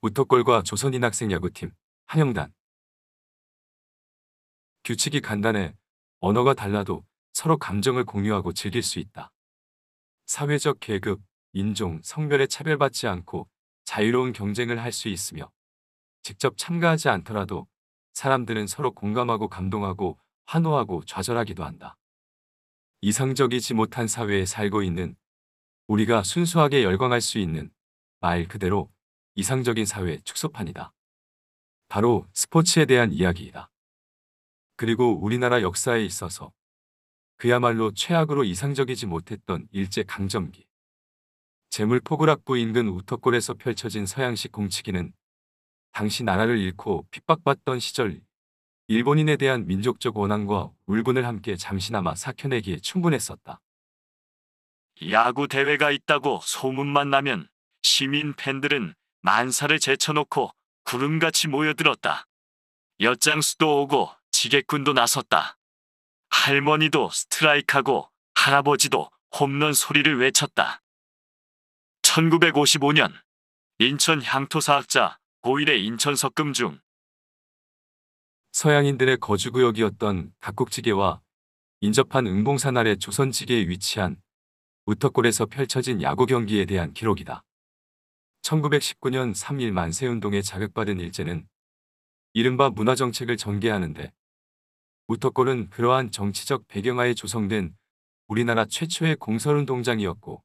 [0.00, 1.72] 우터골과 조선인 학생 야구팀,
[2.06, 2.52] 한영단.
[4.84, 5.74] 규칙이 간단해
[6.20, 9.32] 언어가 달라도 서로 감정을 공유하고 즐길 수 있다.
[10.26, 11.20] 사회적 계급,
[11.52, 13.48] 인종, 성별에 차별받지 않고
[13.84, 15.50] 자유로운 경쟁을 할 수 있으며
[16.22, 17.66] 직접 참가하지 않더라도
[18.12, 21.96] 사람들은 서로 공감하고 감동하고 환호하고 좌절하기도 한다.
[23.00, 25.16] 이상적이지 못한 사회에 살고 있는
[25.88, 27.72] 우리가 순수하게 열광할 수 있는
[28.20, 28.92] 말 그대로
[29.38, 30.92] 이상적인 사회 축소판이다.
[31.86, 33.70] 바로 스포츠에 대한 이야기이다.
[34.74, 36.52] 그리고 우리나라 역사에 있어서
[37.36, 40.66] 그야말로 최악으로 이상적이지 못했던 일제 강점기.
[41.70, 45.12] 재물 포구락부 인근 우터골에서 펼쳐진 서양식 공치기는
[45.92, 48.20] 당시 나라를 잃고 핍박받던 시절
[48.88, 53.60] 일본인에 대한 민족적 원한과 울분을 함께 잠시나마 삭혀내기에 충분했었다.
[55.12, 57.48] 야구 대회가 있다고 소문만 나면
[57.82, 60.52] 시민 팬들은 만사를 제쳐놓고
[60.84, 62.26] 구름같이 모여들었다.
[63.00, 65.58] 엿장수도 오고 지게꾼도 나섰다.
[66.30, 70.82] 할머니도 스트라이크하고 할아버지도 홈런 소리를 외쳤다.
[72.02, 73.12] 1955년
[73.78, 76.80] 인천 향토사학자 고일의 인천 석금 중
[78.52, 81.20] 서양인들의 거주구역이었던 각국지계와
[81.80, 84.20] 인접한 응봉산 아래 조선지계에 위치한
[84.86, 87.44] 우터골에서 펼쳐진 야구 경기에 대한 기록이다.
[88.48, 91.46] 1919년 3일 만세운동에 자극받은 일제는
[92.32, 94.12] 이른바 문화정책을 전개하는데
[95.08, 97.74] 우터골은 그러한 정치적 배경하에 조성된
[98.26, 100.42] 우리나라 최초의 공설운동장이었고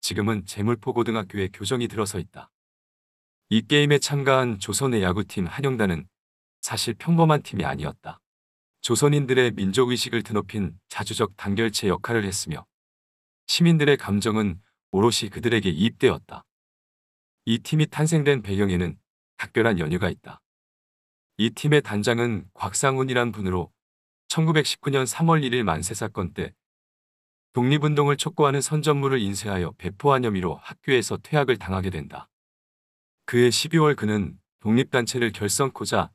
[0.00, 2.50] 지금은 재물포고등학교에 교정이 들어서 있다.
[3.48, 6.08] 이 게임에 참가한 조선의 야구팀 한영단은
[6.60, 8.18] 사실 평범한 팀이 아니었다.
[8.80, 12.66] 조선인들의 민족의식을 드높인 자주적 단결체 역할을 했으며
[13.46, 16.44] 시민들의 감정은 오롯이 그들에게 이입되었다.
[17.48, 18.98] 이 팀이 탄생된 배경에는
[19.36, 20.40] 각별한 연유가 있다.
[21.36, 23.70] 이 팀의 단장은 곽상훈이란 분으로
[24.26, 26.52] 1919년 3월 1일 만세 사건 때
[27.52, 32.28] 독립운동을 촉구하는 선전물을 인쇄하여 배포한 혐의로 학교에서 퇴학을 당하게 된다.
[33.26, 36.10] 그해 12월 그는 독립단체를 결성코자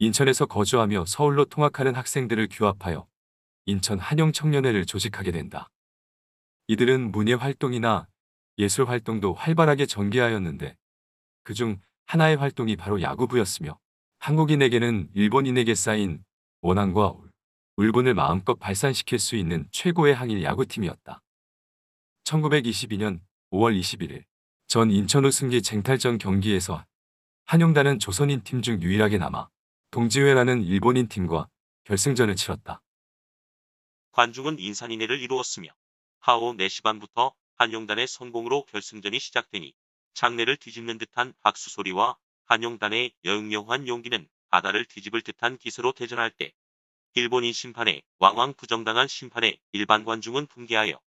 [0.00, 3.08] 인천에서 거주하며 서울로 통학하는 학생들을 규합하여
[3.64, 5.70] 인천 한영청년회를 조직하게 된다.
[6.66, 8.06] 이들은 문예 활동이나
[8.58, 10.76] 예술 활동도 활발하게 전개하였는데
[11.44, 13.78] 그중 하나의 활동이 바로 야구부였으며
[14.18, 16.24] 한국인에게는 일본인에게 쌓인
[16.60, 17.14] 원한과
[17.76, 21.22] 울분을 마음껏 발산시킬 수 있는 최고의 항일 야구팀이었다.
[22.24, 23.20] 1922년
[23.52, 24.24] 5월 21일
[24.66, 26.84] 전 인천 우승기 쟁탈전 경기에서
[27.44, 29.48] 한영단은 조선인 팀 중 유일하게 남아
[29.92, 31.48] 동지회라는 일본인 팀과
[31.84, 32.82] 결승전을 치렀다.
[34.12, 35.70] 관중은 인산인해를 이루었으며
[36.20, 39.74] 하오 4시 반부터 한영단의 성공으로 결승전이 시작되니
[40.14, 46.52] 장내를 뒤집는 듯한 박수 소리와 한영단의 여응여우한 용기는 바다를 뒤집을 듯한 기세로 대전할 때
[47.14, 51.00] 일본인 심판에 왕왕 부정당한 심판에 일반 관중은 붕괴하여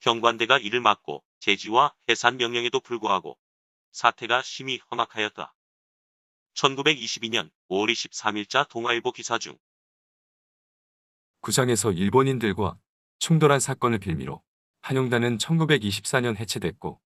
[0.00, 3.38] 경관대가 이를 막고 제지와 해산 명령에도 불구하고
[3.92, 5.54] 사태가 심히 험악하였다.
[6.54, 9.56] 1922년 5월 23일자 동아일보 기사 중
[11.40, 12.78] 구장에서 일본인들과
[13.18, 14.42] 충돌한 사건을 빌미로
[14.82, 17.00] 한영단은 1924년 해체됐고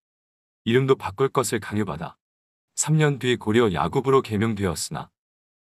[0.64, 2.16] 이름도 바꿀 것을 강요받아
[2.74, 5.10] 3년 뒤 고려 야구부로 개명되었으나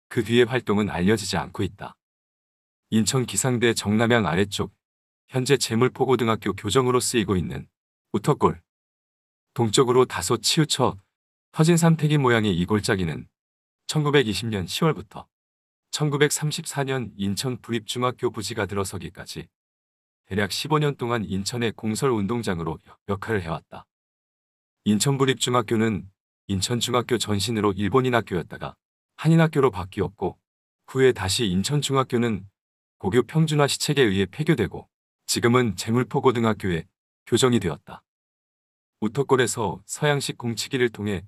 [0.07, 1.97] 그 뒤의 활동은 알려지지 않고 있다.
[2.91, 4.73] 인천 기상대 정남향 아래쪽
[5.27, 7.67] 현재 재물포고등학교 교정으로 쓰이고 있는
[8.13, 8.61] 우터골
[9.55, 10.97] 동쪽으로 다소 치우쳐
[11.51, 13.27] 터진 삼태기 모양의 이 골짜기는
[13.87, 15.25] 1920년 10월부터
[15.89, 19.47] 1934년 인천 부립중학교 부지가 들어서기까지
[20.27, 22.77] 대략 15년 동안 인천의 공설운동장으로
[23.07, 23.85] 역할을 해왔다.
[24.83, 26.09] 인천부립중학교는
[26.47, 28.75] 인천중학교 전신으로 일본인 학교였다가
[29.15, 30.37] 한인학교로 바뀌었고
[30.87, 32.45] 후에 다시 인천중학교는
[32.97, 34.89] 고교 평준화 시책에 의해 폐교되고
[35.27, 36.85] 지금은 재물포고등학교에
[37.25, 38.03] 교정이 되었다.
[38.99, 41.25] 우터골에서 서양식 공치기를 통해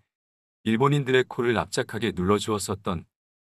[0.63, 3.05] 일본인들의 코를 납작하게 눌러주었었던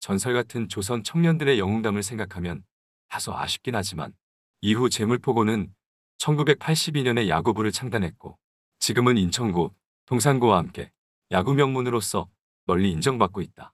[0.00, 2.62] 전설 같은 조선 청년들의 영웅담을 생각하면
[3.08, 4.12] 다소 아쉽긴 하지만
[4.62, 5.72] 이후 재물포고는
[6.18, 8.38] 1982년에 야구부를 창단했고
[8.78, 9.74] 지금은 인천고,
[10.06, 10.90] 동산고와 함께
[11.30, 12.28] 야구 명문으로서
[12.66, 13.72] 널리 인정받고 있다.